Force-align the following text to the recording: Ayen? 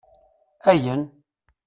Ayen? 0.69 1.01